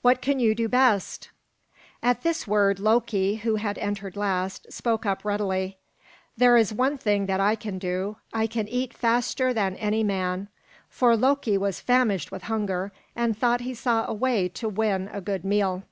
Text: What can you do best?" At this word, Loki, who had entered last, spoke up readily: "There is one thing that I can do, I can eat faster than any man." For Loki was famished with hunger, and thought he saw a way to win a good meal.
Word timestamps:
What 0.00 0.22
can 0.22 0.40
you 0.40 0.54
do 0.54 0.66
best?" 0.66 1.28
At 2.02 2.22
this 2.22 2.46
word, 2.46 2.80
Loki, 2.80 3.34
who 3.34 3.56
had 3.56 3.76
entered 3.76 4.16
last, 4.16 4.72
spoke 4.72 5.04
up 5.04 5.26
readily: 5.26 5.76
"There 6.38 6.56
is 6.56 6.72
one 6.72 6.96
thing 6.96 7.26
that 7.26 7.38
I 7.38 7.54
can 7.54 7.78
do, 7.78 8.16
I 8.32 8.46
can 8.46 8.66
eat 8.66 8.94
faster 8.94 9.52
than 9.52 9.76
any 9.76 10.02
man." 10.02 10.48
For 10.88 11.14
Loki 11.18 11.58
was 11.58 11.80
famished 11.80 12.32
with 12.32 12.44
hunger, 12.44 12.92
and 13.14 13.36
thought 13.36 13.60
he 13.60 13.74
saw 13.74 14.06
a 14.10 14.14
way 14.14 14.48
to 14.48 14.70
win 14.70 15.10
a 15.12 15.20
good 15.20 15.44
meal. 15.44 15.82